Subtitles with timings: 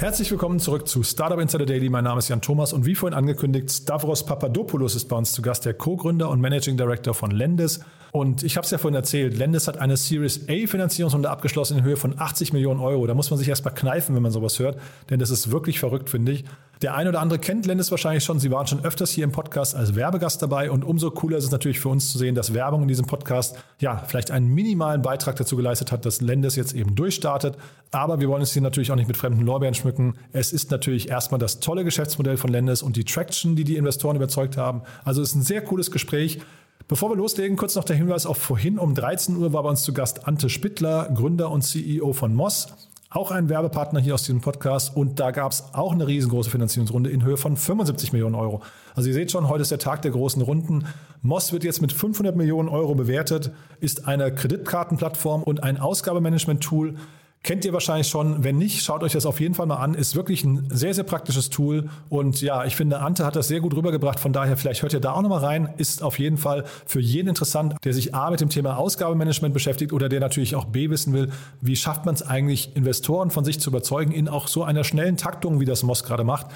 [0.00, 1.90] Herzlich willkommen zurück zu Startup Insider Daily.
[1.90, 5.42] Mein Name ist Jan Thomas und wie vorhin angekündigt, Stavros Papadopoulos ist bei uns zu
[5.42, 7.80] Gast, der Co-Gründer und Managing Director von Lendes.
[8.10, 11.84] Und ich habe es ja vorhin erzählt, Lendes hat eine Series A Finanzierungsrunde abgeschlossen in
[11.84, 13.06] Höhe von 80 Millionen Euro.
[13.06, 14.78] Da muss man sich erstmal kneifen, wenn man sowas hört,
[15.10, 16.46] denn das ist wirklich verrückt, finde ich.
[16.82, 18.40] Der eine oder andere kennt Lendes wahrscheinlich schon.
[18.40, 21.50] Sie waren schon öfters hier im Podcast als Werbegast dabei und umso cooler ist es
[21.50, 25.36] natürlich für uns zu sehen, dass Werbung in diesem Podcast ja vielleicht einen minimalen Beitrag
[25.36, 27.58] dazu geleistet hat, dass Lendes jetzt eben durchstartet.
[27.90, 30.14] Aber wir wollen uns hier natürlich auch nicht mit fremden Lorbeeren schmücken.
[30.32, 34.16] Es ist natürlich erstmal das tolle Geschäftsmodell von Lendes und die Traction, die die Investoren
[34.16, 34.80] überzeugt haben.
[35.04, 36.40] Also es ist ein sehr cooles Gespräch.
[36.88, 39.82] Bevor wir loslegen, kurz noch der Hinweis auf vorhin um 13 Uhr war bei uns
[39.82, 42.89] zu Gast Ante Spittler, Gründer und CEO von Moss.
[43.12, 47.10] Auch ein Werbepartner hier aus diesem Podcast und da gab es auch eine riesengroße Finanzierungsrunde
[47.10, 48.62] in Höhe von 75 Millionen Euro.
[48.94, 50.86] Also ihr seht schon, heute ist der Tag der großen Runden.
[51.20, 53.50] Moss wird jetzt mit 500 Millionen Euro bewertet,
[53.80, 56.94] ist eine Kreditkartenplattform und ein Ausgabemanagement-Tool,
[57.42, 58.44] Kennt ihr wahrscheinlich schon.
[58.44, 59.94] Wenn nicht, schaut euch das auf jeden Fall mal an.
[59.94, 61.88] Ist wirklich ein sehr, sehr praktisches Tool.
[62.10, 64.20] Und ja, ich finde, Ante hat das sehr gut rübergebracht.
[64.20, 65.72] Von daher, vielleicht hört ihr da auch nochmal rein.
[65.78, 69.94] Ist auf jeden Fall für jeden interessant, der sich A mit dem Thema Ausgabemanagement beschäftigt
[69.94, 71.30] oder der natürlich auch B wissen will,
[71.62, 75.16] wie schafft man es eigentlich, Investoren von sich zu überzeugen in auch so einer schnellen
[75.16, 76.48] Taktung, wie das Moss gerade macht.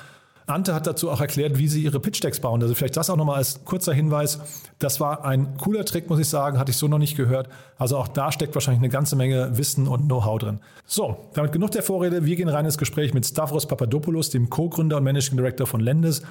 [0.46, 2.62] Ante hat dazu auch erklärt, wie sie ihre Pitch-Decks bauen.
[2.62, 4.40] Also vielleicht das auch nochmal als kurzer Hinweis.
[4.78, 7.48] Das war ein cooler Trick, muss ich sagen, hatte ich so noch nicht gehört.
[7.78, 10.60] Also auch da steckt wahrscheinlich eine ganze Menge Wissen und Know-how drin.
[10.84, 12.26] So, damit genug der Vorrede.
[12.26, 16.22] Wir gehen rein ins Gespräch mit Stavros Papadopoulos, dem Co-Gründer und Managing Director von Lendes.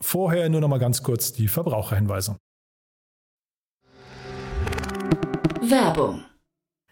[0.00, 2.36] Vorher nur nochmal ganz kurz die Verbraucherhinweise.
[5.60, 6.22] Werbung.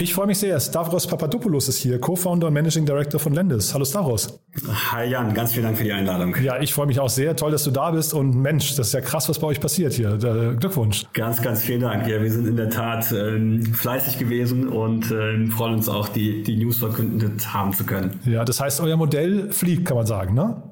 [0.00, 0.60] Ich freue mich sehr.
[0.60, 3.74] Stavros Papadopoulos ist hier, Co-Founder und Managing Director von Lendes.
[3.74, 4.38] Hallo Stavros.
[4.92, 6.36] Hi Jan, ganz vielen Dank für die Einladung.
[6.40, 7.34] Ja, ich freue mich auch sehr.
[7.34, 8.14] Toll, dass du da bist.
[8.14, 10.16] Und Mensch, das ist ja krass, was bei euch passiert hier.
[10.56, 11.04] Glückwunsch.
[11.14, 12.06] Ganz, ganz vielen Dank.
[12.06, 16.44] Ja, wir sind in der Tat ähm, fleißig gewesen und ähm, freuen uns auch, die,
[16.44, 18.20] die News verkündet haben zu können.
[18.24, 20.62] Ja, das heißt, euer Modell fliegt, kann man sagen, ne?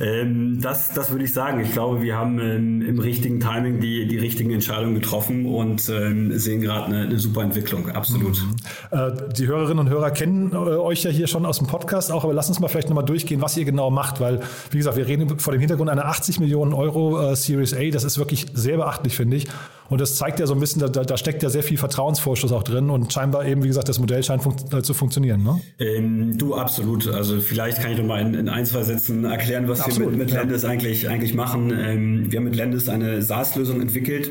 [0.00, 1.60] Ähm, das, das würde ich sagen.
[1.60, 6.36] Ich glaube, wir haben ähm, im richtigen Timing die, die richtigen Entscheidungen getroffen und ähm,
[6.38, 7.88] sehen gerade eine, eine, super Entwicklung.
[7.90, 8.40] Absolut.
[8.42, 8.56] Mhm.
[8.98, 12.24] Äh, die Hörerinnen und Hörer kennen äh, euch ja hier schon aus dem Podcast auch,
[12.24, 14.40] aber lass uns mal vielleicht nochmal durchgehen, was ihr genau macht, weil,
[14.70, 17.90] wie gesagt, wir reden vor dem Hintergrund einer 80 Millionen Euro äh, Series A.
[17.90, 19.46] Das ist wirklich sehr beachtlich, finde ich.
[19.90, 22.62] Und das zeigt ja so ein bisschen, da, da steckt ja sehr viel Vertrauensvorschuss auch
[22.62, 25.42] drin und scheinbar eben, wie gesagt, das Modell scheint fun äh, zu funktionieren.
[25.42, 25.60] Ne?
[25.80, 27.08] Ähm, du, absolut.
[27.08, 30.26] Also vielleicht kann ich nochmal in, in ein, zwei Sätzen erklären, was absolut, wir mit,
[30.26, 30.40] mit ja.
[30.40, 31.72] Lendes eigentlich, eigentlich machen.
[31.76, 34.30] Ähm, wir haben mit Lendes eine SaaS-Lösung entwickelt,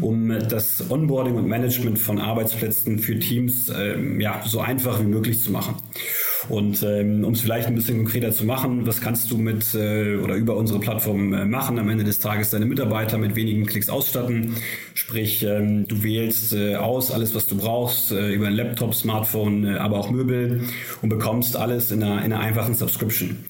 [0.00, 5.42] um das Onboarding und Management von Arbeitsplätzen für Teams ähm, ja, so einfach wie möglich
[5.42, 5.76] zu machen.
[6.48, 10.16] Und ähm, um es vielleicht ein bisschen konkreter zu machen, was kannst du mit äh,
[10.16, 11.78] oder über unsere Plattform äh, machen?
[11.78, 14.56] Am Ende des Tages deine Mitarbeiter mit wenigen Klicks ausstatten.
[14.94, 19.64] Sprich, ähm, du wählst äh, aus alles, was du brauchst, äh, über ein Laptop, Smartphone,
[19.64, 20.62] äh, aber auch Möbel
[21.02, 23.44] und bekommst alles in einer, in einer einfachen Subscription.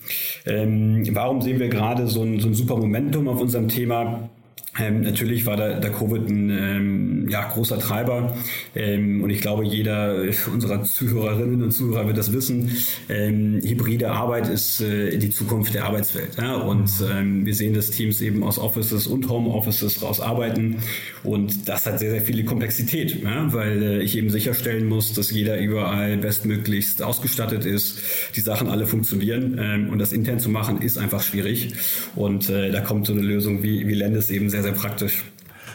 [0.47, 4.31] Ähm, warum sehen wir gerade so ein, so ein super Momentum auf unserem Thema?
[4.79, 8.37] Ähm, natürlich war da, der Covid ein ähm, ja, großer Treiber
[8.77, 10.23] ähm, und ich glaube, jeder
[10.53, 12.71] unserer Zuhörerinnen und Zuhörer wird das wissen.
[13.09, 16.55] Ähm, hybride Arbeit ist äh, die Zukunft der Arbeitswelt ja?
[16.55, 20.77] und ähm, wir sehen, dass Teams eben aus Offices und Homeoffices raus arbeiten
[21.25, 23.53] und das hat sehr, sehr viele Komplexität, ja?
[23.53, 28.03] weil äh, ich eben sicherstellen muss, dass jeder überall bestmöglichst ausgestattet ist,
[28.37, 31.75] die Sachen alle funktionieren ähm, und das intern zu machen ist einfach schwierig
[32.15, 35.25] und äh, da kommt so eine Lösung wie, wie Lendes eben sehr sehr, sehr praktisch.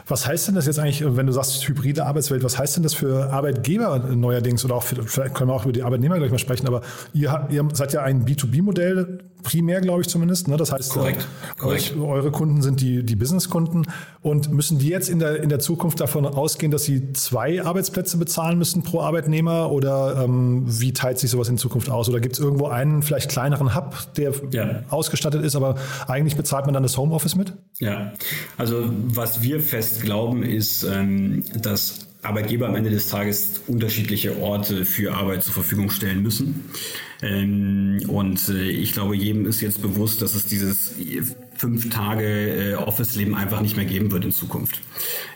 [0.08, 2.94] Was heißt denn das jetzt eigentlich, wenn du sagst hybride Arbeitswelt, was heißt denn das
[2.94, 6.38] für Arbeitgeber neuerdings oder auch für, vielleicht können wir auch über die Arbeitnehmer gleich mal
[6.38, 6.82] sprechen, aber
[7.14, 10.48] ihr, ihr seid ja ein B2B-Modell, primär glaube ich zumindest.
[10.48, 10.58] Ne?
[10.58, 11.96] Das heißt, korrekt, äh, korrekt.
[11.98, 13.84] eure Kunden sind die, die Business-Kunden
[14.22, 18.18] und müssen die jetzt in der, in der Zukunft davon ausgehen, dass sie zwei Arbeitsplätze
[18.18, 22.10] bezahlen müssen pro Arbeitnehmer oder ähm, wie teilt sich sowas in Zukunft aus?
[22.10, 24.84] Oder gibt es irgendwo einen vielleicht kleineren Hub, der ja.
[24.90, 25.76] ausgestattet ist, aber
[26.08, 27.54] eigentlich bezahlt man dann das Homeoffice mit?
[27.80, 28.14] Ja,
[28.58, 34.86] also was wir fest glauben ist, ähm, dass Arbeitgeber am Ende des Tages unterschiedliche Orte
[34.86, 36.66] für Arbeit zur Verfügung stellen müssen.
[37.22, 40.96] Ähm, und äh, ich glaube, jedem ist jetzt bewusst, dass es dieses
[41.56, 44.82] fünf Tage äh, Office-Leben einfach nicht mehr geben wird in Zukunft.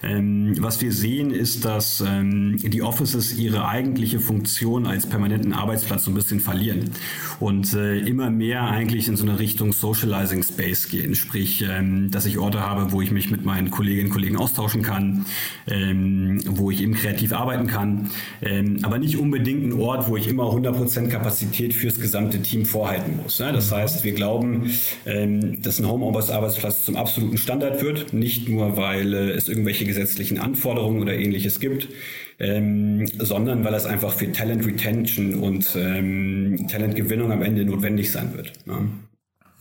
[0.03, 6.05] Ähm, was wir sehen, ist, dass ähm, die Offices ihre eigentliche Funktion als permanenten Arbeitsplatz
[6.05, 6.91] so ein bisschen verlieren
[7.39, 11.15] und äh, immer mehr eigentlich in so eine Richtung Socializing Space gehen.
[11.15, 14.81] Sprich, ähm, dass ich Orte habe, wo ich mich mit meinen Kolleginnen und Kollegen austauschen
[14.81, 15.25] kann,
[15.67, 18.09] ähm, wo ich eben kreativ arbeiten kann,
[18.41, 23.17] ähm, aber nicht unbedingt ein Ort, wo ich immer 100% Kapazität fürs gesamte Team vorhalten
[23.21, 23.39] muss.
[23.39, 23.51] Ne?
[23.53, 24.71] Das heißt, wir glauben,
[25.05, 30.39] ähm, dass ein Homeoffice-Arbeitsplatz zum absoluten Standard wird, nicht nur, weil äh, es irgendwelche gesetzlichen
[30.39, 31.87] Anforderungen oder ähnliches gibt,
[32.39, 38.33] ähm, sondern weil es einfach für Talent Retention und ähm, Talentgewinnung am Ende notwendig sein
[38.35, 38.53] wird.
[38.65, 38.81] Ja.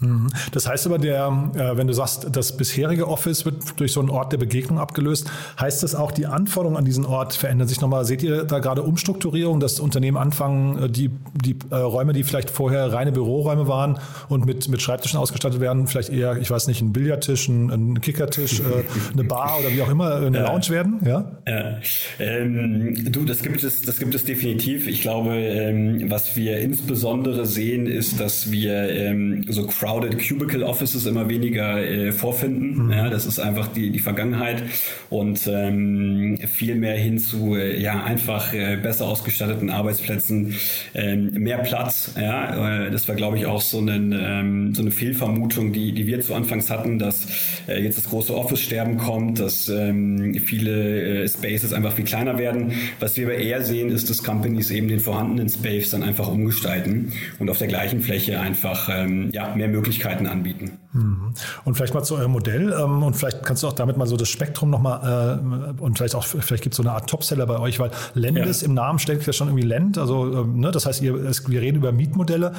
[0.00, 0.28] Mhm.
[0.52, 4.10] Das heißt aber, der, äh, wenn du sagst, das bisherige Office wird durch so einen
[4.10, 8.04] Ort der Begegnung abgelöst, heißt das auch, die Anforderungen an diesen Ort verändern sich nochmal?
[8.04, 12.50] Seht ihr da gerade Umstrukturierung, dass Unternehmen anfangen, äh, die, die äh, Räume, die vielleicht
[12.50, 13.98] vorher reine Büroräume waren
[14.28, 18.00] und mit, mit Schreibtischen ausgestattet werden, vielleicht eher, ich weiß nicht, ein Billardtisch, ein, ein
[18.00, 18.62] Kickertisch,
[19.12, 20.42] eine Bar oder wie auch immer, eine.
[20.42, 21.00] Lounge werden?
[21.04, 21.24] Ja.
[21.46, 21.78] ja.
[22.20, 24.86] Ähm, du, das gibt es, das gibt es definitiv.
[24.86, 30.62] Ich glaube, ähm, was wir insbesondere sehen, ist, dass wir ähm, so Crowd crowded cubicle
[30.64, 32.86] offices immer weniger äh, vorfinden.
[32.86, 32.92] Mhm.
[32.92, 34.62] Ja, das ist einfach die, die Vergangenheit
[35.08, 40.54] und ähm, viel mehr hin zu äh, ja einfach äh, besser ausgestatteten Arbeitsplätzen,
[40.94, 42.14] ähm, mehr Platz.
[42.20, 46.06] Ja, äh, das war glaube ich auch so, einen, ähm, so eine Fehlvermutung, die, die
[46.06, 47.26] wir zu Anfangs hatten, dass
[47.66, 52.72] äh, jetzt das große Office-Sterben kommt, dass ähm, viele äh, Spaces einfach viel kleiner werden.
[53.00, 57.12] Was wir aber eher sehen, ist, dass Companies eben den vorhandenen Space dann einfach umgestalten
[57.38, 59.77] und auf der gleichen Fläche einfach ähm, ja, mehr Möglichkeiten
[60.26, 60.78] anbieten.
[60.92, 61.34] Mhm.
[61.64, 64.16] Und vielleicht mal zu eurem Modell ähm, und vielleicht kannst du auch damit mal so
[64.16, 65.38] das Spektrum nochmal
[65.78, 68.60] äh, und vielleicht auch, vielleicht gibt es so eine Art Topseller bei euch, weil Lendes
[68.62, 68.68] ja.
[68.68, 71.60] im Namen steckt ja schon irgendwie Lend, also ähm, ne, das heißt, ihr, es, wir
[71.60, 72.52] reden über Mietmodelle.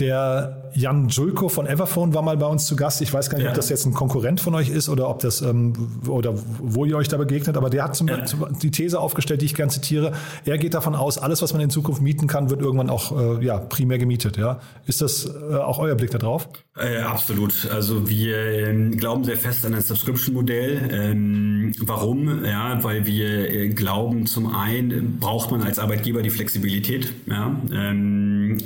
[0.00, 3.00] Der Jan Julko von Everphone war mal bei uns zu Gast.
[3.00, 3.50] Ich weiß gar nicht, ja.
[3.50, 5.72] ob das jetzt ein Konkurrent von euch ist oder ob das ähm,
[6.08, 8.24] oder wo ihr euch da begegnet, aber der hat zum, ja.
[8.60, 10.12] die These aufgestellt, die ich gern zitiere.
[10.44, 13.44] Er geht davon aus, alles, was man in Zukunft mieten kann, wird irgendwann auch äh,
[13.44, 14.36] ja, primär gemietet.
[14.36, 14.58] Ja?
[14.86, 16.48] Ist das äh, auch euer Blick darauf?
[16.76, 17.68] Äh, absolut.
[17.72, 20.90] Also wir ähm, glauben sehr fest an ein Subscription-Modell.
[20.90, 22.44] Ähm, warum?
[22.44, 27.54] Ja, weil wir äh, glauben, zum einen braucht man als Arbeitgeber die Flexibilität, ja,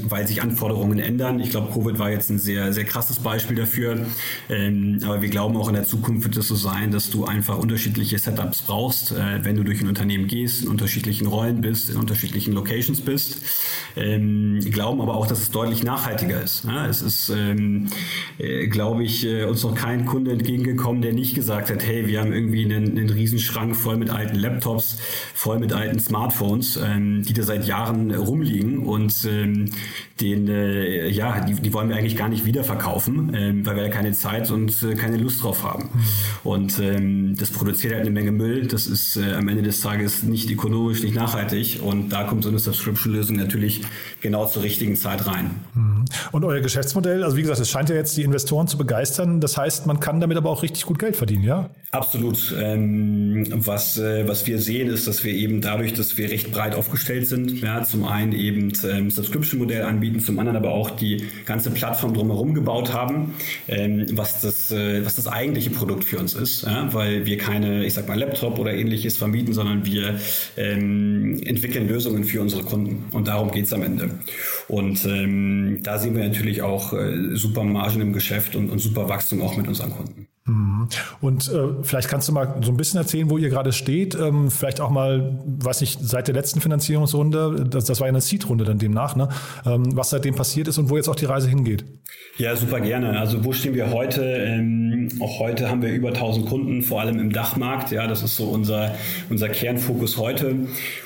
[0.03, 1.41] weil sich Anforderungen ändern.
[1.41, 4.07] Ich glaube, Covid war jetzt ein sehr, sehr krasses Beispiel dafür.
[4.49, 7.59] Ähm, aber wir glauben auch in der Zukunft wird es so sein, dass du einfach
[7.59, 11.97] unterschiedliche Setups brauchst, äh, wenn du durch ein Unternehmen gehst, in unterschiedlichen Rollen bist, in
[11.97, 13.39] unterschiedlichen Locations bist.
[13.97, 16.65] Ähm, glauben aber auch, dass es deutlich nachhaltiger ist.
[16.65, 17.89] Ja, es ist ähm,
[18.39, 22.21] äh, glaube ich, äh, uns noch kein Kunde entgegengekommen, der nicht gesagt hat, hey, wir
[22.21, 24.99] haben irgendwie einen, einen Riesenschrank voll mit alten Laptops,
[25.35, 29.71] voll mit alten Smartphones, ähm, die da seit Jahren rumliegen und ähm,
[30.21, 33.89] den, äh, ja, die, die wollen wir eigentlich gar nicht wiederverkaufen, ähm, weil wir da
[33.89, 35.91] keine Zeit und äh, keine Lust drauf haben.
[36.45, 38.67] Und ähm, das produziert halt eine Menge Müll.
[38.67, 41.81] Das ist äh, am Ende des Tages nicht ökonomisch, nicht nachhaltig.
[41.83, 43.83] Und da kommt so eine Subscription-Lösung natürlich
[44.21, 45.51] genau zur richtigen Zeit rein.
[45.75, 46.05] Mhm.
[46.33, 49.41] Und euer Geschäftsmodell, also wie gesagt, es scheint ja jetzt die Investoren zu begeistern.
[49.41, 51.71] Das heißt, man kann damit aber auch richtig gut Geld verdienen, ja?
[51.91, 52.55] Absolut.
[52.59, 56.75] Ähm, was, äh, was wir sehen, ist, dass wir eben dadurch, dass wir recht breit
[56.75, 59.11] aufgestellt sind, ja, zum einen eben ähm,
[59.69, 63.35] Subscription-Modell anbieten, zum anderen aber auch die ganze Plattform drumherum gebaut haben,
[63.69, 67.95] ähm, was, das, äh, was das eigentliche Produkt für uns ist, weil wir keine, ich
[67.95, 70.19] sag mal, Laptop oder ähnliches vermieten, sondern wir
[70.57, 73.05] ähm, entwickeln Lösungen für unsere Kunden.
[73.13, 74.11] Und darum geht's am Ende.
[74.69, 79.09] Und ähm, da sehen wir natürlich auch äh, super Margen im Geschäft und, und super
[79.09, 80.27] Wachstum auch mit unseren Kunden.
[80.49, 80.89] Mhm.
[81.21, 84.15] Und äh, vielleicht kannst du mal so ein bisschen erzählen, wo ihr gerade steht.
[84.15, 88.21] Ähm, vielleicht auch mal, weiß nicht, seit der letzten Finanzierungsrunde, das, das war ja eine
[88.21, 89.29] Seed-Runde dann demnach, ne?
[89.67, 91.85] Ähm, was seitdem passiert ist und wo jetzt auch die Reise hingeht.
[92.39, 93.19] Ja, super gerne.
[93.19, 94.23] Also wo stehen wir heute?
[94.23, 97.91] Ähm, auch heute haben wir über 1000 Kunden, vor allem im Dachmarkt.
[97.91, 98.95] Ja, das ist so unser,
[99.29, 100.55] unser Kernfokus heute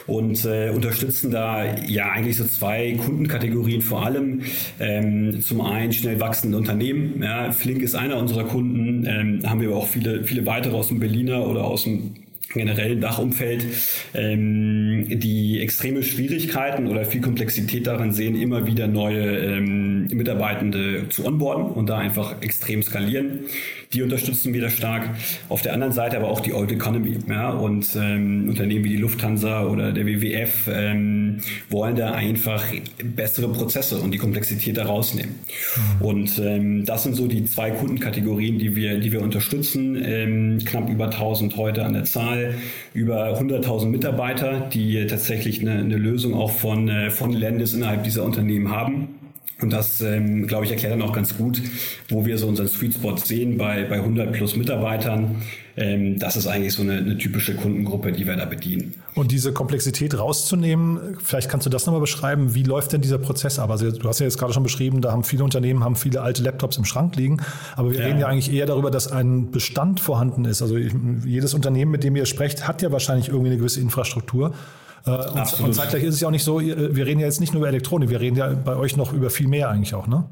[0.06, 4.42] und äh, unterstützen da ja eigentlich so zwei Kundenkategorien vor allem.
[4.78, 7.22] Ähm, zum einen schnell wachsende Unternehmen.
[7.22, 9.06] Ja, Flink ist einer unserer Kunden.
[9.40, 12.14] Ähm, haben wir aber auch viele, viele weitere aus dem Berliner oder aus dem
[12.52, 13.64] generellen Dachumfeld
[14.14, 21.24] ähm, die extreme Schwierigkeiten oder viel Komplexität darin sehen, immer wieder neue ähm, Mitarbeitende zu
[21.24, 23.40] onboarden und da einfach extrem skalieren.
[23.92, 25.10] Die unterstützen wir da stark.
[25.48, 27.18] Auf der anderen Seite aber auch die Old Economy.
[27.28, 32.64] Ja, und ähm, Unternehmen wie die Lufthansa oder der WWF ähm, wollen da einfach
[33.04, 35.34] bessere Prozesse und die Komplexität da rausnehmen.
[36.00, 36.06] Mhm.
[36.06, 40.00] Und ähm, das sind so die zwei Kundenkategorien, die wir, die wir unterstützen.
[40.02, 42.54] Ähm, knapp über 1000 heute an der Zahl,
[42.94, 48.24] über 100.000 Mitarbeiter, die tatsächlich eine, eine Lösung auch von, äh, von Landes innerhalb dieser
[48.24, 49.21] Unternehmen haben.
[49.60, 51.62] Und das, ähm, glaube ich, erklärt dann auch ganz gut,
[52.08, 55.36] wo wir so unseren Sweet Spot sehen bei, bei 100 plus Mitarbeitern.
[55.76, 58.94] Ähm, das ist eigentlich so eine, eine, typische Kundengruppe, die wir da bedienen.
[59.14, 62.54] Und diese Komplexität rauszunehmen, vielleicht kannst du das nochmal beschreiben.
[62.54, 63.70] Wie läuft denn dieser Prozess ab?
[63.70, 66.42] Also du hast ja jetzt gerade schon beschrieben, da haben viele Unternehmen haben viele alte
[66.42, 67.38] Laptops im Schrank liegen.
[67.76, 68.06] Aber wir ja.
[68.06, 70.60] reden ja eigentlich eher darüber, dass ein Bestand vorhanden ist.
[70.60, 74.54] Also jedes Unternehmen, mit dem ihr sprecht, hat ja wahrscheinlich irgendwie eine gewisse Infrastruktur.
[75.04, 77.52] Äh, und, und, zeitgleich ist es ja auch nicht so, wir reden ja jetzt nicht
[77.52, 80.24] nur über Elektronik, wir reden ja bei euch noch über viel mehr eigentlich auch, ne?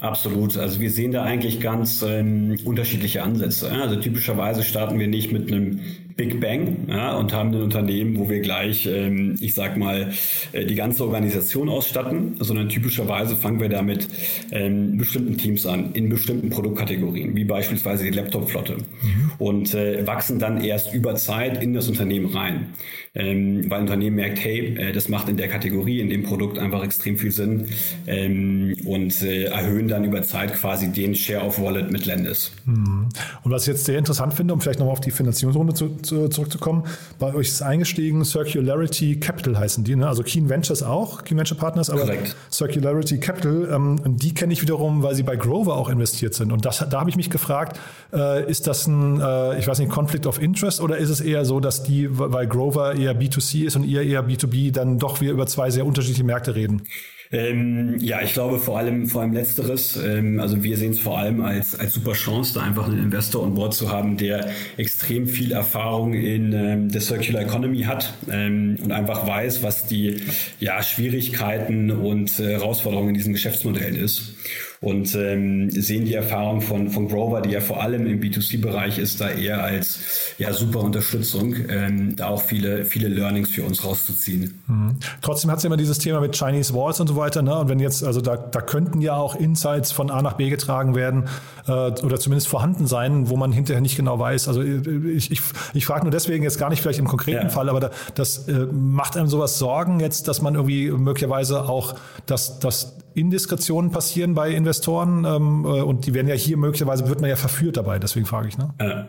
[0.00, 0.56] Absolut.
[0.56, 3.70] Also wir sehen da eigentlich ganz ähm, unterschiedliche Ansätze.
[3.70, 5.80] Also typischerweise starten wir nicht mit einem
[6.18, 10.10] Big Bang ja, und haben ein Unternehmen, wo wir gleich, ähm, ich sag mal,
[10.50, 14.08] äh, die ganze Organisation ausstatten, sondern typischerweise fangen wir damit
[14.50, 19.30] ähm, bestimmten Teams an, in bestimmten Produktkategorien, wie beispielsweise die Laptop-Flotte mhm.
[19.38, 22.74] und äh, wachsen dann erst über Zeit in das Unternehmen rein.
[23.14, 26.58] Ähm, weil ein Unternehmen merkt, hey, äh, das macht in der Kategorie, in dem Produkt
[26.58, 27.66] einfach extrem viel Sinn
[28.06, 32.52] ähm, und äh, erhöhen dann über Zeit quasi den Share of Wallet mit Lendis.
[32.66, 33.08] Mhm.
[33.44, 36.28] Und was ich jetzt sehr interessant finde, um vielleicht nochmal auf die Finanzierungsrunde zu, zu,
[36.28, 36.84] zurückzukommen,
[37.18, 40.08] bei euch ist eingestiegen Circularity Capital heißen die, ne?
[40.08, 42.36] also Keen Ventures auch, Keen Venture Partners, aber Correct.
[42.50, 46.52] Circularity Capital, ähm, die kenne ich wiederum, weil sie bei Grover auch investiert sind.
[46.52, 47.78] Und das, da habe ich mich gefragt,
[48.12, 51.44] äh, ist das ein, äh, ich weiß nicht, Conflict of Interest oder ist es eher
[51.44, 55.32] so, dass die, weil Grover eher B2C ist und ihr eher B2B, dann doch wir
[55.32, 56.82] über zwei sehr unterschiedliche Märkte reden?
[57.30, 59.96] Ähm, ja, ich glaube vor allem, vor allem Letzteres.
[59.96, 63.44] Ähm, also wir sehen es vor allem als, als super Chance, da einfach einen Investor
[63.44, 68.76] an Bord zu haben, der extrem viel Erfahrung in ähm, der Circular Economy hat ähm,
[68.82, 70.22] und einfach weiß, was die
[70.58, 74.34] ja, Schwierigkeiten und äh, Herausforderungen in diesen Geschäftsmodellen ist
[74.80, 79.20] und ähm, sehen die Erfahrung von, von Grover, die ja vor allem im B2C-Bereich ist,
[79.20, 79.98] da eher als
[80.38, 84.62] ja, super Unterstützung, ähm, da auch viele, viele Learnings für uns rauszuziehen.
[84.68, 84.96] Mhm.
[85.20, 87.42] Trotzdem hat es ja immer dieses Thema mit Chinese Walls und so weiter.
[87.42, 87.58] Ne?
[87.58, 90.94] Und wenn jetzt, also da, da könnten ja auch Insights von A nach B getragen
[90.94, 91.24] werden
[91.66, 94.46] äh, oder zumindest vorhanden sein, wo man hinterher nicht genau weiß.
[94.46, 95.42] Also ich, ich,
[95.74, 97.48] ich frage nur deswegen jetzt gar nicht vielleicht im konkreten ja.
[97.48, 101.96] Fall, aber da, das äh, macht einem sowas Sorgen jetzt, dass man irgendwie möglicherweise auch,
[102.26, 107.20] dass, dass Indiskretionen passieren bei Investoren ähm, äh, und die werden ja hier möglicherweise, wird
[107.20, 108.58] man ja verführt dabei, deswegen frage ich.
[108.58, 108.74] Ne?
[108.78, 109.04] Äh,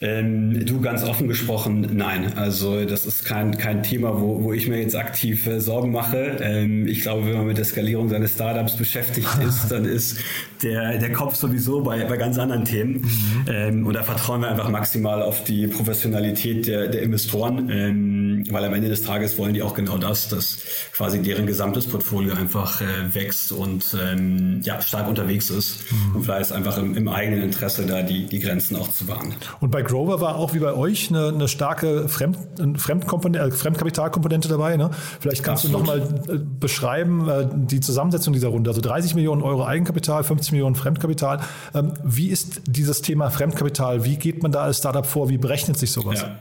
[0.00, 2.32] ähm, du ganz offen gesprochen, nein.
[2.36, 6.38] Also das ist kein, kein Thema, wo, wo ich mir jetzt aktiv äh, Sorgen mache.
[6.40, 10.18] Ähm, ich glaube, wenn man mit der Skalierung seines Startups beschäftigt ist, dann ist
[10.62, 12.92] der, der Kopf sowieso bei, bei ganz anderen Themen.
[12.94, 13.44] Mhm.
[13.48, 18.64] Ähm, und da vertrauen wir einfach maximal auf die Professionalität der, der Investoren, ähm, weil
[18.64, 20.58] am Ende des Tages wollen die auch genau das, dass
[20.92, 25.90] quasi deren gesamtes Portfolio einfach äh, wächst und ähm, ja, stark unterwegs ist.
[25.90, 26.16] Mhm.
[26.16, 29.34] Und vielleicht ist einfach im, im, eigenen Interesse, da die, die Grenzen auch zu wahren.
[29.60, 32.38] Und bei Grover war auch wie bei euch eine, eine starke Fremd,
[32.76, 34.76] Fremdkomponente, äh, Fremdkapitalkomponente dabei.
[34.76, 34.90] Ne?
[35.20, 35.88] Vielleicht kannst Absolut.
[35.88, 38.70] du nochmal äh, beschreiben, äh, die Zusammensetzung dieser Runde.
[38.70, 41.40] Also 30 Millionen Euro Eigenkapital, 50 Millionen Fremdkapital.
[41.74, 44.04] Ähm, wie ist dieses Thema Fremdkapital?
[44.04, 45.28] Wie geht man da als Startup vor?
[45.28, 46.22] Wie berechnet sich sowas?
[46.22, 46.38] Ja.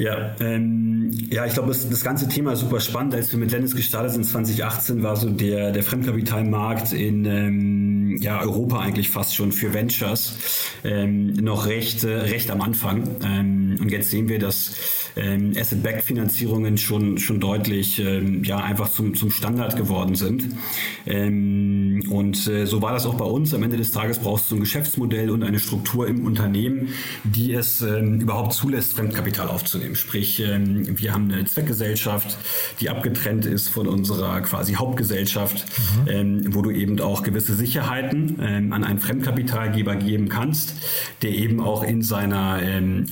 [0.00, 3.14] Ja, ähm, ja, ich glaube, das, das ganze Thema ist super spannend.
[3.14, 8.40] Als wir mit Lennis gestartet sind 2018, war so der, der Fremdkapitalmarkt in ähm, ja,
[8.40, 10.36] Europa eigentlich fast schon für Ventures
[10.84, 13.08] ähm, noch recht, äh, recht am Anfang.
[13.22, 14.72] Ähm, und jetzt sehen wir, dass
[15.16, 20.44] ähm, Asset-Back-Finanzierungen schon, schon deutlich ähm, ja, einfach zum, zum Standard geworden sind.
[21.06, 23.54] Ähm, und äh, so war das auch bei uns.
[23.54, 26.88] Am Ende des Tages brauchst du ein Geschäftsmodell und eine Struktur im Unternehmen,
[27.24, 29.94] die es überhaupt zulässt, Fremdkapital aufzunehmen.
[29.96, 32.38] Sprich, wir haben eine Zweckgesellschaft,
[32.80, 35.64] die abgetrennt ist von unserer quasi Hauptgesellschaft,
[36.06, 36.54] mhm.
[36.54, 37.54] Wo du eben auch gewisse
[38.00, 40.74] Sicherheiten ähm, an einen Fremdkapitalgeber geben kannst,
[41.22, 42.60] der eben auch in seiner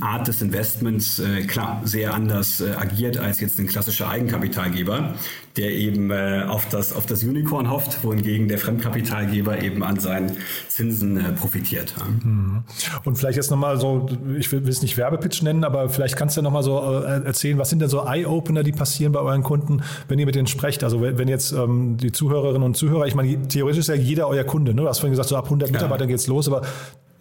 [0.01, 5.15] Art des Investments äh, klar sehr anders äh, agiert als jetzt ein klassischer Eigenkapitalgeber,
[5.57, 10.37] der eben äh, auf, das, auf das Unicorn hofft, wohingegen der Fremdkapitalgeber eben an seinen
[10.69, 11.95] Zinsen profitiert.
[12.23, 12.63] Mhm.
[13.05, 16.43] Und vielleicht jetzt nochmal so, ich will es nicht Werbepitch nennen, aber vielleicht kannst du
[16.43, 20.19] nochmal so äh, erzählen, was sind denn so Eye-Opener, die passieren bei euren Kunden, wenn
[20.19, 20.85] ihr mit denen sprecht?
[20.85, 24.45] Also wenn, jetzt ähm, die Zuhörerinnen und Zuhörer, ich meine, theoretisch ist ja jeder euer
[24.45, 24.85] Kunde, ne?
[24.85, 25.73] Du hast vorhin gesagt, so ab 100 ja.
[25.73, 26.63] Mitarbeitern geht's los, aber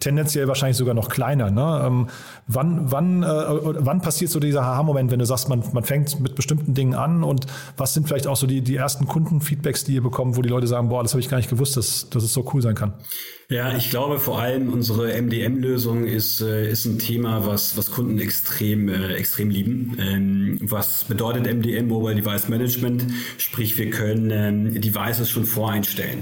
[0.00, 1.50] tendenziell wahrscheinlich sogar noch kleiner.
[1.50, 1.82] Ne?
[1.84, 2.06] Ähm,
[2.46, 6.34] wann, wann, äh, wann passiert so dieser Aha-Moment, wenn du sagst, man, man fängt mit
[6.34, 7.46] bestimmten Dingen an und
[7.76, 10.66] was sind vielleicht auch so die, die ersten Kundenfeedbacks, die ihr bekommt, wo die Leute
[10.66, 12.94] sagen, boah, das habe ich gar nicht gewusst, dass, dass es so cool sein kann?
[13.50, 18.18] Ja, ich glaube vor allem unsere MDM-Lösung ist, äh, ist ein Thema, was, was Kunden
[18.18, 19.96] extrem, äh, extrem lieben.
[19.98, 23.06] Ähm, was bedeutet MDM, Mobile Device Management?
[23.38, 26.18] Sprich, wir können ähm, Devices schon voreinstellen.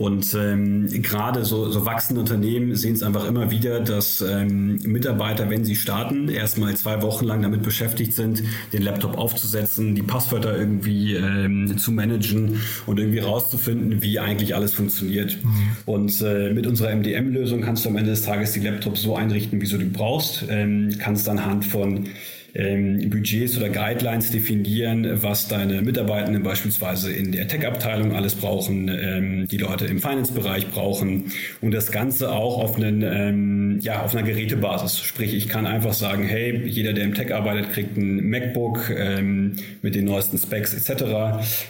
[0.00, 5.50] Und ähm, gerade so, so wachsende Unternehmen sehen es einfach immer wieder, dass ähm, Mitarbeiter,
[5.50, 8.42] wenn sie starten, erstmal zwei Wochen lang damit beschäftigt sind,
[8.72, 14.72] den Laptop aufzusetzen, die Passwörter irgendwie ähm, zu managen und irgendwie rauszufinden, wie eigentlich alles
[14.72, 15.36] funktioniert.
[15.44, 15.76] Mhm.
[15.84, 19.60] Und äh, mit unserer MDM-Lösung kannst du am Ende des Tages die Laptops so einrichten,
[19.60, 20.46] wie du die brauchst.
[20.48, 22.06] Ähm, kannst anhand von
[22.54, 29.48] ähm, Budgets oder Guidelines definieren, was deine Mitarbeitenden beispielsweise in der Tech-Abteilung alles brauchen, ähm,
[29.48, 34.26] die Leute im Finance-Bereich brauchen und das Ganze auch auf, einen, ähm, ja, auf einer
[34.26, 34.98] Gerätebasis.
[35.00, 39.52] Sprich, ich kann einfach sagen, hey, jeder, der im Tech arbeitet, kriegt ein MacBook ähm,
[39.82, 41.04] mit den neuesten Specs etc.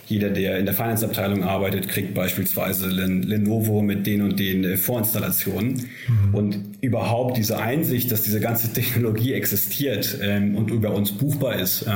[0.06, 5.88] Jeder, der in der Finance-Abteilung arbeitet, kriegt beispielsweise Lenovo mit den und den äh, Vorinstallationen.
[6.08, 6.34] Mhm.
[6.34, 11.86] Und überhaupt diese Einsicht, dass diese ganze Technologie existiert ähm, und über uns buchbar ist,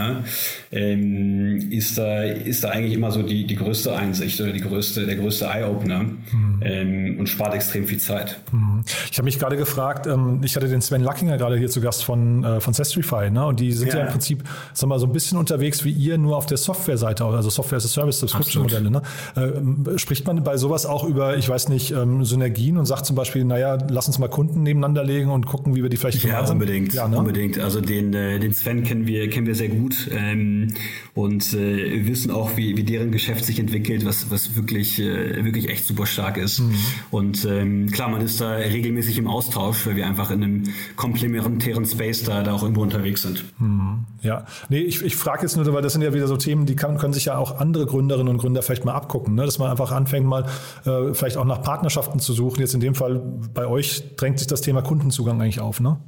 [0.72, 5.06] ähm, ist, da, ist da eigentlich immer so die, die größte Einsicht oder die größte,
[5.06, 6.60] der größte Eye-Opener mhm.
[6.62, 8.38] ähm, und spart extrem viel Zeit.
[8.52, 8.84] Mhm.
[9.10, 12.04] Ich habe mich gerade gefragt, ähm, ich hatte den Sven Lackinger gerade hier zu Gast
[12.04, 13.46] von, äh, von Sestrify, ne?
[13.46, 14.00] und die sind ja.
[14.00, 17.24] ja, im Prinzip sag mal, so ein bisschen unterwegs wie ihr, nur auf der Software-Seite,
[17.24, 18.90] also Software as a Service, Subscription-Modelle.
[18.90, 19.02] Ne?
[19.36, 23.16] Äh, spricht man bei sowas auch über, ich weiß nicht, ähm, Synergien und sagt zum
[23.16, 26.40] Beispiel, naja, lass uns mal Kunden nebeneinander legen und gucken, wie wir die vielleicht ja,
[26.48, 27.18] unbedingt, ja, ne?
[27.18, 27.58] unbedingt.
[27.58, 30.72] Also den, äh, den Sven kennen wir, kennen wir sehr gut ähm,
[31.12, 35.68] und äh, wissen auch, wie, wie deren Geschäft sich entwickelt, was, was wirklich, äh, wirklich
[35.68, 36.60] echt super stark ist.
[36.60, 36.74] Mhm.
[37.10, 40.62] Und ähm, klar, man ist da regelmäßig im Austausch, weil wir einfach in einem
[40.96, 43.44] komplementären Space da, da auch irgendwo unterwegs sind.
[43.58, 44.06] Mhm.
[44.22, 46.74] Ja, nee, ich, ich frage jetzt nur, weil das sind ja wieder so Themen, die
[46.74, 49.44] kann, können sich ja auch andere Gründerinnen und Gründer vielleicht mal abgucken, ne?
[49.44, 50.46] dass man einfach anfängt, mal
[50.86, 52.60] äh, vielleicht auch nach Partnerschaften zu suchen.
[52.60, 53.20] Jetzt in dem Fall
[53.52, 55.98] bei euch drängt sich das Thema Kundenzugang eigentlich auf, ne?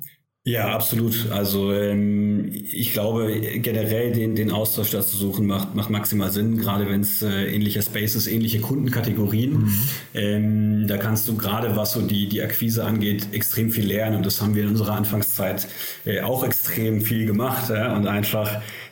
[0.49, 1.29] Ja, absolut.
[1.33, 6.57] Also ähm, ich glaube generell den, den Austausch da zu suchen macht, macht maximal Sinn,
[6.57, 9.55] gerade wenn es äh, ähnliche Spaces, ähnliche Kundenkategorien.
[9.55, 9.89] Mhm.
[10.15, 14.19] Ähm, da kannst du gerade, was so die, die Akquise angeht, extrem viel lernen.
[14.19, 15.67] Und das haben wir in unserer Anfangszeit
[16.05, 17.97] äh, auch extrem viel gemacht ja?
[17.97, 18.49] und einfach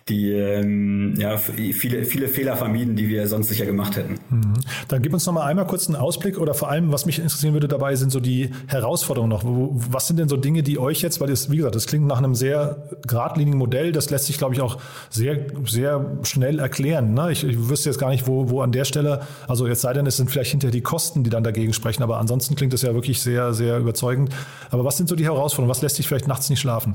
[0.09, 4.19] die ähm, ja, viele, viele Fehler vermieden, die wir sonst sicher gemacht hätten.
[4.29, 4.55] Mhm.
[4.89, 7.55] Dann gib uns noch mal einmal kurz einen Ausblick oder vor allem, was mich interessieren
[7.55, 9.43] würde dabei, sind so die Herausforderungen noch.
[9.45, 12.19] Was sind denn so Dinge, die euch jetzt, weil das, wie gesagt, das klingt nach
[12.19, 17.15] einem sehr geradlinigen Modell, das lässt sich, glaube ich, auch sehr, sehr schnell erklären.
[17.15, 17.33] Ne?
[17.33, 20.07] Ich, ich wüsste jetzt gar nicht, wo, wo an der Stelle, also jetzt sei denn,
[20.07, 22.93] es sind vielleicht hinterher die Kosten, die dann dagegen sprechen, aber ansonsten klingt das ja
[22.93, 24.35] wirklich sehr, sehr überzeugend.
[24.71, 25.71] Aber was sind so die Herausforderungen?
[25.71, 26.95] Was lässt sich vielleicht nachts nicht schlafen?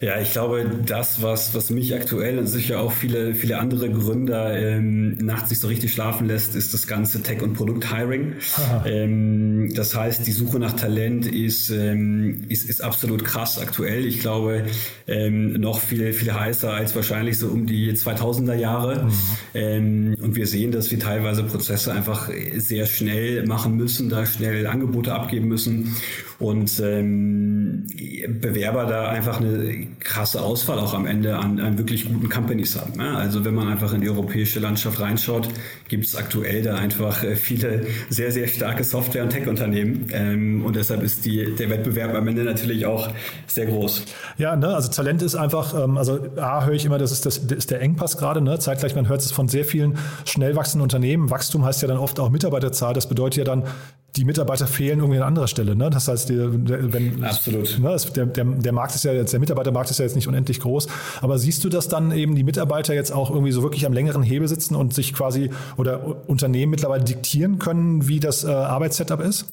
[0.00, 4.56] Ja, ich glaube, das, was, was mich aktuell und sicher auch viele, viele andere Gründer
[4.56, 8.34] ähm, nachts nicht so richtig schlafen lässt, ist das ganze Tech- und Produkt-Hiring.
[8.86, 14.06] Ähm, das heißt, die Suche nach Talent ist, ähm, ist, ist absolut krass aktuell.
[14.06, 14.66] Ich glaube,
[15.08, 19.04] ähm, noch viel, viel heißer als wahrscheinlich so um die 2000er Jahre.
[19.04, 19.12] Mhm.
[19.54, 24.68] Ähm, und wir sehen, dass wir teilweise Prozesse einfach sehr schnell machen müssen, da schnell
[24.68, 25.96] Angebote abgeben müssen
[26.38, 27.86] und ähm,
[28.40, 32.96] Bewerber da einfach eine krasse Auswahl auch am Ende an, an wirklich guten Companies haben.
[32.96, 33.16] Ne?
[33.16, 35.48] Also wenn man einfach in die europäische Landschaft reinschaut,
[35.88, 40.76] gibt es aktuell da einfach äh, viele sehr, sehr starke Software- und Tech-Unternehmen ähm, und
[40.76, 43.08] deshalb ist die, der Wettbewerb am Ende natürlich auch
[43.46, 44.04] sehr groß.
[44.38, 44.74] Ja, ne?
[44.74, 47.70] also Talent ist einfach, ähm, also A höre ich immer, das ist, das, das ist
[47.70, 48.58] der Engpass gerade, ne?
[48.58, 51.30] zeitgleich man hört es von sehr vielen schnell wachsenden Unternehmen.
[51.30, 53.64] Wachstum heißt ja dann oft auch Mitarbeiterzahl, das bedeutet ja dann,
[54.18, 55.76] die Mitarbeiter fehlen irgendwie an anderer Stelle.
[55.76, 55.90] Ne?
[55.90, 57.78] Das heißt, die, wenn, Absolut.
[57.78, 60.58] Ne, der, der, der Markt ist ja jetzt, der Mitarbeitermarkt ist ja jetzt nicht unendlich
[60.58, 60.88] groß.
[61.20, 64.24] Aber siehst du, dass dann eben die Mitarbeiter jetzt auch irgendwie so wirklich am längeren
[64.24, 69.52] Hebel sitzen und sich quasi oder Unternehmen mittlerweile diktieren können, wie das äh, Arbeitssetup ist?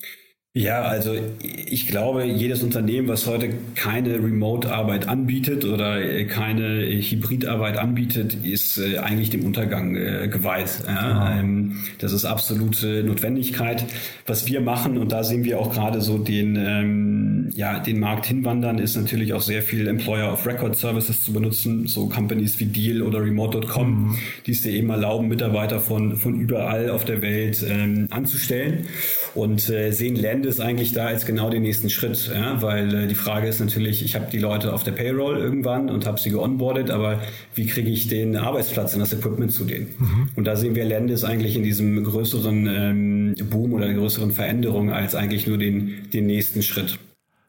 [0.58, 7.78] Ja, also ich glaube, jedes Unternehmen, was heute keine Remote-Arbeit anbietet oder äh, keine Hybrid-Arbeit
[7.78, 10.70] anbietet, ist äh, eigentlich dem Untergang äh, geweiht.
[10.88, 13.84] Ja, ähm, das ist absolute Notwendigkeit.
[14.28, 18.26] Was wir machen, und da sehen wir auch gerade so den, ähm, ja, den Markt
[18.26, 22.66] hinwandern, ist natürlich auch sehr viel Employer of Record Services zu benutzen, so Companies wie
[22.68, 24.16] Deal oder Remote.com, mhm.
[24.46, 28.86] die es dir eben erlauben, Mitarbeiter von, von überall auf der Welt ähm, anzustellen
[29.34, 32.62] und äh, sehen Länder, ist eigentlich da als genau den nächsten Schritt, ja?
[32.62, 36.06] weil äh, die Frage ist natürlich, ich habe die Leute auf der Payroll irgendwann und
[36.06, 37.20] habe sie geonboardet, aber
[37.54, 39.88] wie kriege ich den Arbeitsplatz und das Equipment zu denen?
[39.98, 40.30] Mhm.
[40.36, 44.92] Und da sehen wir Landis eigentlich in diesem größeren ähm, Boom oder der größeren Veränderung
[44.92, 46.98] als eigentlich nur den, den nächsten Schritt.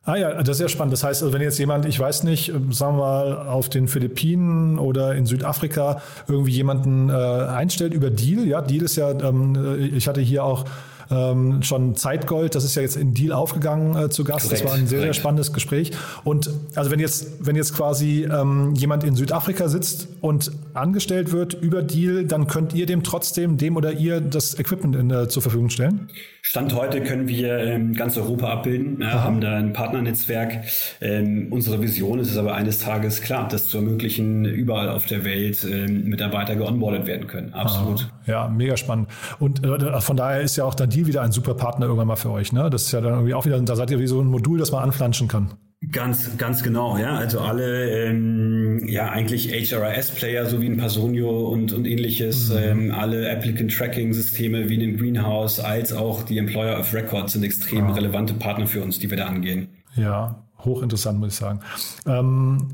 [0.06, 0.92] Ah ja, das ist ja spannend.
[0.92, 3.88] Das heißt, also wenn jetzt jemand, ich weiß nicht, ähm, sagen wir mal, auf den
[3.88, 9.56] Philippinen oder in Südafrika irgendwie jemanden äh, einstellt über Deal, ja, Deal ist ja, ähm,
[9.56, 10.64] äh, ich hatte hier auch
[11.10, 12.54] ähm, schon Zeitgold.
[12.54, 14.46] Das ist ja jetzt in Deal aufgegangen äh, zu Gast.
[14.46, 15.14] Korrekt, das war ein sehr, korrekt.
[15.14, 15.92] sehr spannendes Gespräch.
[16.24, 21.54] Und also wenn jetzt, wenn jetzt quasi ähm, jemand in Südafrika sitzt und angestellt wird
[21.54, 25.42] über Deal, dann könnt ihr dem trotzdem, dem oder ihr, das Equipment in, äh, zur
[25.42, 26.08] Verfügung stellen?
[26.48, 30.60] Stand heute können wir ähm, ganz Europa abbilden, ja, haben da ein Partnernetzwerk.
[31.00, 35.24] Ähm, unsere Vision ist es aber eines Tages klar, das zu ermöglichen, überall auf der
[35.24, 37.52] Welt ähm, Mitarbeiter geonboardet werden können.
[37.52, 38.02] Absolut.
[38.02, 38.30] Aha.
[38.30, 39.08] Ja, mega spannend.
[39.40, 42.14] Und äh, von daher ist ja auch dann Deal wieder ein super Partner irgendwann mal
[42.14, 42.52] für euch.
[42.52, 42.70] Ne?
[42.70, 44.70] Das ist ja dann irgendwie auch wieder, da seid ihr wie so ein Modul, das
[44.70, 45.50] man anflanschen kann.
[45.92, 47.16] Ganz, ganz genau, ja.
[47.16, 52.56] Also alle, ähm, ja, eigentlich HRIS-Player, so wie ein Personio und, und ähnliches, mhm.
[52.56, 57.92] ähm, alle Applicant-Tracking-Systeme wie den Greenhouse, als auch die Employer of Record sind extrem ja.
[57.92, 59.68] relevante Partner für uns, die wir da angehen.
[59.96, 61.60] Ja, hochinteressant, muss ich sagen.
[62.06, 62.68] Ähm,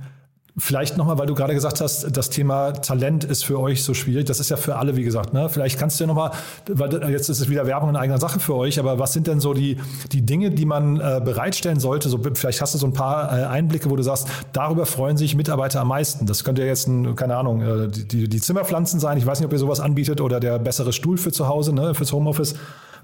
[0.59, 4.27] Vielleicht nochmal, weil du gerade gesagt hast, das Thema Talent ist für euch so schwierig.
[4.27, 5.33] Das ist ja für alle, wie gesagt.
[5.33, 5.49] Ne?
[5.49, 6.33] Vielleicht kannst du ja nochmal,
[6.69, 9.41] weil jetzt ist es wieder Werbung in eigener Sache für euch, aber was sind denn
[9.41, 9.79] so die,
[10.13, 12.11] die Dinge, die man äh, bereitstellen sollte?
[12.11, 15.35] So, vielleicht hast du so ein paar äh, Einblicke, wo du sagst, darüber freuen sich
[15.35, 16.27] Mitarbeiter am meisten.
[16.27, 19.17] Das könnte ja jetzt, ein, keine Ahnung, äh, die, die Zimmerpflanzen sein.
[19.17, 21.95] Ich weiß nicht, ob ihr sowas anbietet oder der bessere Stuhl für zu Hause, ne,
[21.95, 22.53] fürs Homeoffice.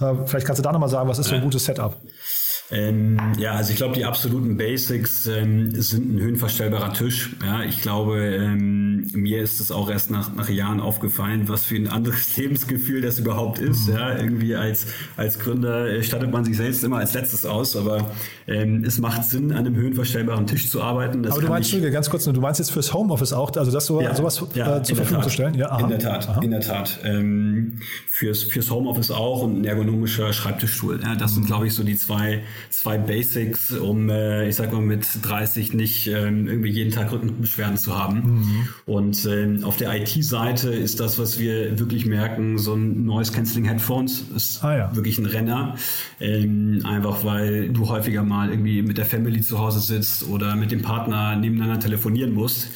[0.00, 1.96] Äh, vielleicht kannst du da nochmal sagen, was ist so ein gutes Setup?
[2.70, 7.30] Ähm, ja, also ich glaube, die absoluten Basics ähm, sind ein höhenverstellbarer Tisch.
[7.42, 11.76] Ja, ich glaube, ähm, mir ist es auch erst nach, nach Jahren aufgefallen, was für
[11.76, 13.88] ein anderes Lebensgefühl das überhaupt ist.
[13.88, 13.94] Mhm.
[13.94, 18.10] Ja, irgendwie als, als Gründer äh, stattet man sich selbst immer als letztes aus, aber
[18.46, 21.22] ähm, es macht Sinn, an einem höhenverstellbaren Tisch zu arbeiten.
[21.22, 23.86] Das aber du meinst, ich, ganz kurz, du meinst jetzt fürs Homeoffice auch, also das
[23.86, 25.54] so, ja, sowas ja, äh, zur Verfügung zu stellen?
[25.54, 26.40] Ja, aha, in der Tat, aha.
[26.42, 27.00] in der Tat.
[27.02, 31.00] Ähm, fürs, fürs Homeoffice auch und ein ergonomischer Schreibtischstuhl.
[31.02, 31.34] Ja, das mhm.
[31.36, 35.74] sind, glaube ich, so die zwei zwei Basics, um, äh, ich sag mal, mit 30
[35.74, 38.16] nicht ähm, irgendwie jeden Tag Rückenbeschwerden zu haben.
[38.16, 38.68] Mhm.
[38.86, 43.64] Und ähm, auf der IT-Seite ist das, was wir wirklich merken, so ein Noise Cancelling
[43.66, 44.96] Headphones ist ah, ja.
[44.96, 45.76] wirklich ein Renner.
[46.20, 50.70] Ähm, einfach weil du häufiger mal irgendwie mit der Family zu Hause sitzt oder mit
[50.70, 52.68] dem Partner nebeneinander telefonieren musst.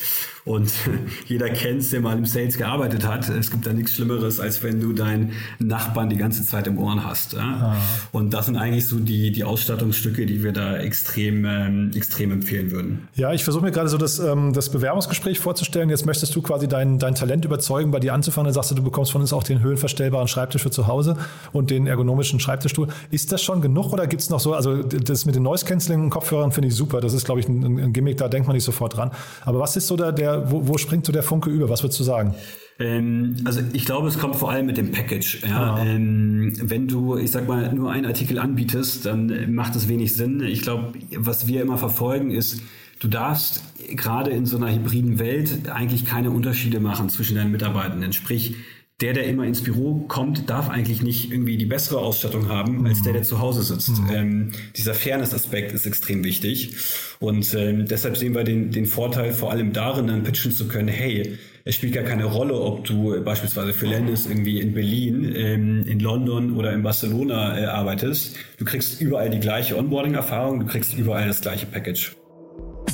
[0.44, 0.72] Und
[1.28, 3.28] jeder kennt es, der mal im Sales gearbeitet hat.
[3.28, 7.04] Es gibt da nichts Schlimmeres, als wenn du deinen Nachbarn die ganze Zeit im Ohren
[7.04, 7.34] hast.
[7.34, 7.40] Ja?
[7.40, 7.76] Ah.
[8.10, 12.72] Und das sind eigentlich so die, die Ausstattungsstücke, die wir da extrem, ähm, extrem empfehlen
[12.72, 13.08] würden.
[13.14, 15.90] Ja, ich versuche mir gerade so das, ähm, das Bewerbungsgespräch vorzustellen.
[15.90, 18.46] Jetzt möchtest du quasi dein, dein Talent überzeugen, bei dir anzufangen.
[18.46, 21.16] Dann sagst du, du bekommst von uns auch den höhenverstellbaren Schreibtisch für zu Hause
[21.52, 22.88] und den ergonomischen Schreibtischstuhl.
[23.12, 26.10] Ist das schon genug oder gibt es noch so, also das mit den Noise Cancelling
[26.10, 27.00] Kopfhörern finde ich super.
[27.00, 29.12] Das ist, glaube ich, ein, ein Gimmick, da denkt man nicht sofort dran.
[29.42, 31.68] Aber was ist so da der wo, wo springt so der Funke über?
[31.68, 32.34] Was würdest du sagen?
[32.78, 35.42] Ähm, also ich glaube, es kommt vor allem mit dem Package.
[35.46, 35.74] Ja?
[35.74, 35.84] Ah.
[35.84, 40.42] Ähm, wenn du, ich sag mal, nur einen Artikel anbietest, dann macht es wenig Sinn.
[40.42, 42.62] Ich glaube, was wir immer verfolgen ist,
[43.00, 43.62] du darfst
[43.96, 48.12] gerade in so einer hybriden Welt eigentlich keine Unterschiede machen zwischen deinen Mitarbeitenden.
[48.12, 48.56] Sprich,
[49.02, 53.02] der, der immer ins Büro kommt, darf eigentlich nicht irgendwie die bessere Ausstattung haben als
[53.02, 54.00] der, der zu Hause sitzt.
[54.00, 54.10] Mhm.
[54.14, 56.76] Ähm, dieser Fairness-Aspekt ist extrem wichtig.
[57.18, 60.88] Und ähm, deshalb sehen wir den, den Vorteil vor allem darin, dann pitchen zu können,
[60.88, 65.84] hey, es spielt gar keine Rolle, ob du beispielsweise für Landis irgendwie in Berlin, ähm,
[65.86, 68.36] in London oder in Barcelona äh, arbeitest.
[68.58, 72.16] Du kriegst überall die gleiche Onboarding-Erfahrung, du kriegst überall das gleiche Package.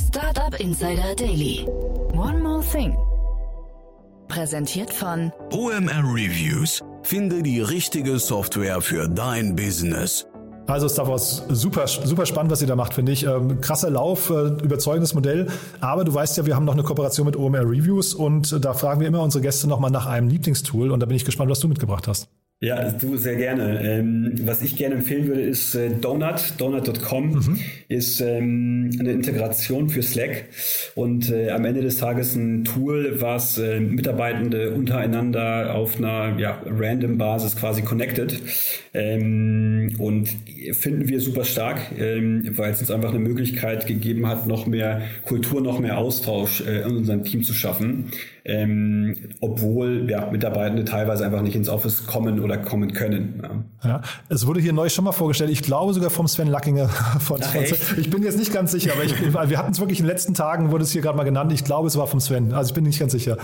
[0.08, 1.66] Startup Insider Daily.
[2.12, 2.96] One more thing.
[4.28, 6.82] Präsentiert von OMR Reviews.
[7.02, 10.26] Finde die richtige Software für dein Business.
[10.66, 13.24] Also Stavros, super, super spannend, was ihr da macht, finde ich.
[13.24, 15.48] Ähm, krasser Lauf, äh, überzeugendes Modell.
[15.80, 18.74] Aber du weißt ja, wir haben noch eine Kooperation mit OMR Reviews und äh, da
[18.74, 21.60] fragen wir immer unsere Gäste nochmal nach einem Lieblingstool und da bin ich gespannt, was
[21.60, 22.28] du mitgebracht hast.
[22.60, 23.80] Ja, du sehr gerne.
[23.84, 26.54] Ähm, was ich gerne empfehlen würde, ist äh, Donut.
[26.58, 27.58] Donut.com mhm.
[27.86, 30.46] ist ähm, eine Integration für Slack
[30.96, 36.60] und äh, am Ende des Tages ein Tool, was äh, Mitarbeitende untereinander auf einer ja,
[36.66, 38.40] random Basis quasi connected.
[38.92, 40.28] Ähm, und
[40.72, 45.02] finden wir super stark, ähm, weil es uns einfach eine Möglichkeit gegeben hat, noch mehr
[45.24, 48.10] Kultur, noch mehr Austausch äh, in unserem Team zu schaffen
[48.48, 53.42] ähm, obwohl ja, Mitarbeitende teilweise einfach nicht ins Office kommen oder kommen können.
[53.84, 53.88] Ja.
[53.88, 54.02] ja.
[54.30, 56.88] es wurde hier neu schon mal vorgestellt, ich glaube sogar vom Sven Lackinger
[57.20, 57.64] von, Ach, von
[57.98, 60.32] Ich bin jetzt nicht ganz sicher, aber ich, wir hatten es wirklich in den letzten
[60.32, 62.74] Tagen, wurde es hier gerade mal genannt, ich glaube es war vom Sven, also ich
[62.74, 63.36] bin nicht ganz sicher.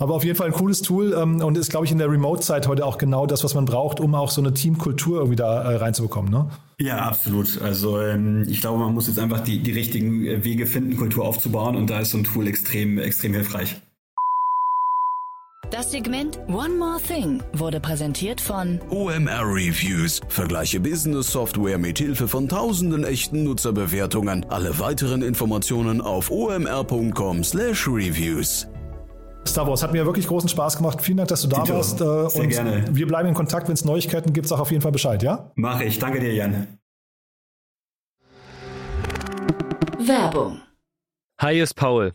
[0.00, 2.66] Aber auf jeden Fall ein cooles Tool ähm, und ist, glaube ich, in der Remote-Zeit
[2.66, 5.76] heute auch genau das, was man braucht, um auch so eine Teamkultur irgendwie da äh,
[5.76, 6.30] reinzubekommen.
[6.30, 6.48] Ne?
[6.78, 7.60] Ja, absolut.
[7.60, 11.26] Also ähm, ich glaube, man muss jetzt einfach die, die richtigen äh, Wege finden, Kultur
[11.26, 13.76] aufzubauen und da ist so ein Tool extrem, extrem hilfreich.
[15.70, 20.20] Das Segment One More Thing wurde präsentiert von OMR Reviews.
[20.28, 24.44] Vergleiche Business Software mit Hilfe von tausenden echten Nutzerbewertungen.
[24.48, 28.66] Alle weiteren Informationen auf omr.com/reviews.
[29.46, 31.00] Star Wars hat mir wirklich großen Spaß gemacht.
[31.02, 32.00] Vielen Dank, dass du da Tito, warst.
[32.00, 32.84] Äh, sehr und gerne.
[32.90, 33.68] Wir bleiben in Kontakt.
[33.68, 35.52] Wenn es Neuigkeiten gibt, sag auf jeden Fall Bescheid, ja?
[35.54, 36.00] Mache ich.
[36.00, 36.66] Danke dir, Jan.
[40.00, 40.60] Werbung.
[41.40, 42.14] Hi, ist Paul,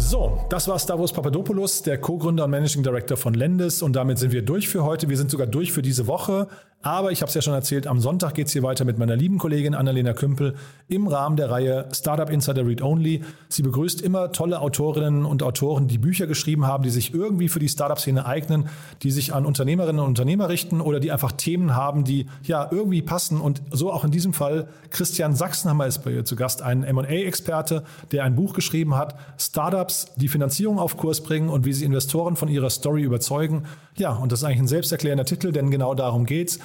[0.00, 3.82] So, das war Stavros Papadopoulos, der Co-Gründer und Managing Director von Lendes.
[3.82, 5.10] Und damit sind wir durch für heute.
[5.10, 6.48] Wir sind sogar durch für diese Woche.
[6.82, 9.14] Aber ich habe es ja schon erzählt, am Sonntag geht es hier weiter mit meiner
[9.14, 10.54] lieben Kollegin Annalena Kümpel
[10.88, 13.22] im Rahmen der Reihe Startup Insider Read Only.
[13.50, 17.58] Sie begrüßt immer tolle Autorinnen und Autoren, die Bücher geschrieben haben, die sich irgendwie für
[17.58, 18.70] die Startup-Szene eignen,
[19.02, 23.02] die sich an Unternehmerinnen und Unternehmer richten oder die einfach Themen haben, die ja irgendwie
[23.02, 23.42] passen.
[23.42, 27.84] Und so auch in diesem Fall Christian Sachsenhammer ist bei ihr zu Gast, ein M&A-Experte,
[28.10, 29.16] der ein Buch geschrieben hat,
[29.90, 33.64] Startups, die Finanzierung auf Kurs bringen und wie sie Investoren von ihrer Story überzeugen.
[33.96, 36.58] Ja, und das ist eigentlich ein selbsterklärender Titel, denn genau darum geht's.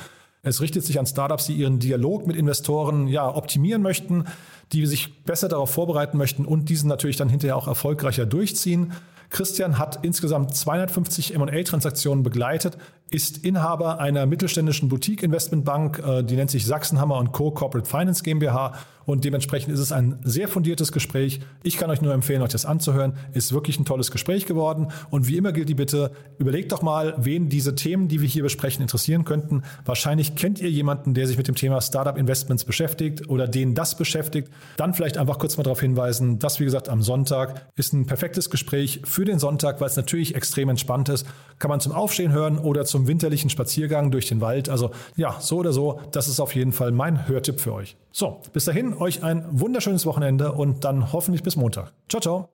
[0.44, 4.26] Es richtet sich an Startups, die ihren Dialog mit Investoren ja, optimieren möchten,
[4.72, 8.94] die sich besser darauf vorbereiten möchten und diesen natürlich dann hinterher auch erfolgreicher durchziehen.
[9.32, 12.78] Christian hat insgesamt 250 M&A-Transaktionen begleitet,
[13.10, 17.50] ist Inhaber einer mittelständischen Boutique-Investmentbank, äh, die nennt sich Sachsenhammer Co.
[17.50, 18.74] Corporate Finance GmbH
[19.06, 21.40] und dementsprechend ist es ein sehr fundiertes Gespräch.
[21.64, 23.14] Ich kann euch nur empfehlen, euch das anzuhören.
[23.34, 27.14] Ist wirklich ein tolles Gespräch geworden und wie immer gilt die Bitte, überlegt doch mal,
[27.18, 29.62] wen diese Themen, die wir hier besprechen, interessieren könnten.
[29.86, 33.96] Wahrscheinlich kennt ihr jemanden, der sich mit dem Thema Startup Investments beschäftigt oder den das
[33.96, 34.50] beschäftigt.
[34.78, 38.50] Dann vielleicht einfach kurz mal darauf hinweisen, dass wie gesagt am Sonntag ist ein perfektes
[38.50, 41.28] Gespräch für den Sonntag, weil es natürlich extrem entspannt ist.
[41.60, 44.70] Kann man zum Aufstehen hören oder zum zum winterlichen Spaziergang durch den Wald.
[44.70, 47.98] Also ja, so oder so, das ist auf jeden Fall mein Hörtipp für euch.
[48.18, 51.92] So, bis dahin euch ein wunderschönes Wochenende und dann hoffentlich bis Montag.
[52.08, 52.48] Ciao, ciao.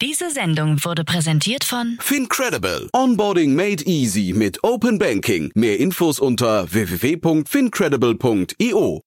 [0.00, 2.88] Diese Sendung wurde präsentiert von Fincredible.
[2.94, 5.50] Onboarding made easy mit Open Banking.
[5.54, 9.02] Mehr Infos unter www.fincredible.io.